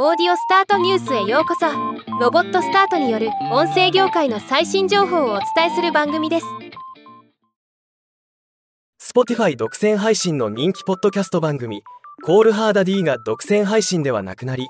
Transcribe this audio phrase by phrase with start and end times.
[0.00, 1.66] オーディオスタートニュースへようこそ。
[2.20, 6.46] ロボットスタートによる音声業界の最新情報をお伝えする番組です。
[9.02, 11.82] Spotify 独占配信の人気ポッドキャスト番組
[12.24, 14.68] コールハーダ D が独占配信ではなくなり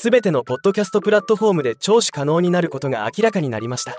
[0.00, 3.96] 全てのポッドキャストプラットフォームで聴取可能になることが明らかになりました。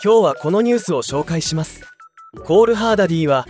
[0.00, 1.82] 今日はこのニュースを紹介します。
[2.44, 3.46] コールハーダ D は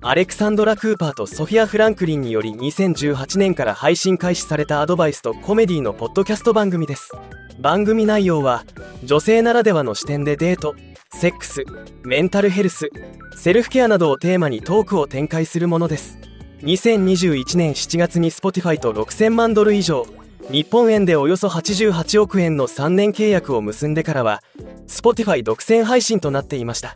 [0.00, 7.10] アレクサンドラ・クーパーとソフィア・フランクリンにより2018年から配信開始されたアドバイスとコメディのポッドキャスト番組です。
[7.58, 8.64] 番組内容は
[9.02, 10.76] 女性ならではの視点でデート
[11.12, 11.64] セックス
[12.04, 12.90] メンタルヘルス
[13.36, 16.16] セルフケアなどをテーマにトークを展開するものです。
[16.62, 20.06] 2021年7月に Spotify と6000万ドル以上
[20.48, 24.44] 日本円でおよそ88億円の3年契約を結んでからは
[24.86, 26.94] Spotify 独占配信となっていました。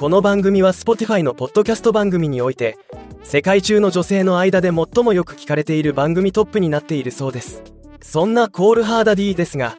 [0.00, 2.78] この番組は Spotify のポッドキャスト番組において
[3.22, 7.62] 世界中の女性の間で最もよく聞かれている番組トップになっているそうです。
[8.00, 9.76] そんなコールハーダ D ですが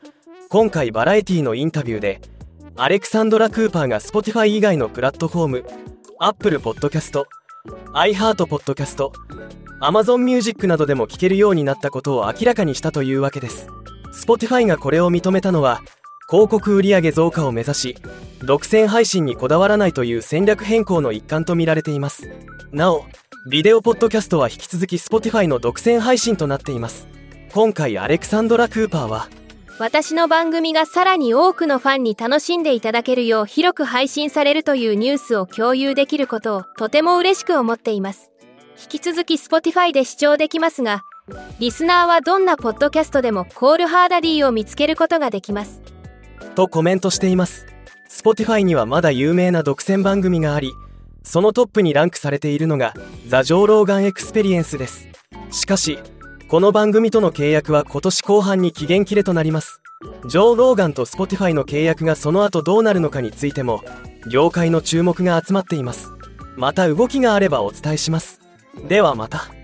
[0.50, 2.22] 今回バラエティのインタビューで
[2.76, 5.66] アレクサンドラ・クーパーが Spotify 以外のプラットフォーム
[6.20, 7.24] Apple Podcast
[7.96, 9.10] iHeart Podcast
[9.82, 13.66] Amazon Music などでも聞けるようになったことを明らかにしたというわけです。
[14.14, 15.82] Spotify がこれを認めたのは
[16.32, 17.98] 広告売上増加を目指し
[18.40, 22.30] 独占配信にこだわらないという戦略変更の一環とみられています。
[22.72, 23.04] なお
[23.50, 27.10] ビデオポッドキャストは引き続き Spotify の独占配信となっています。
[27.52, 29.28] 今回アレクサンドラ・クーパーは
[29.78, 38.32] 私の番組がさらに多くのファンに楽しんでいただけるよう広く配信されるというニュースを共有できることをとても嬉しく思っています。
[38.82, 41.04] 引き続き Spotify で視聴できますが
[41.60, 45.82] リスナーはどんなポッドキャストでもコールハーダディを見つけることができます。
[46.56, 47.66] とコメントしています。
[48.10, 50.74] Spotify にはまだ有名な独占番組があり
[51.24, 52.94] そのトップにランクされているのが
[53.28, 55.08] The Joe Rogan Experience です。
[55.52, 55.98] しかし
[56.48, 59.82] この番組との契約は今年後半に期限切れとなります。
[60.28, 63.84] ジョー・ローガンと Spotify の契約がその後どうなるのかについても
[64.30, 66.12] 業界の注目が集まっています。
[66.58, 68.42] また動きがあればお伝えします。
[68.90, 69.61] ではまた。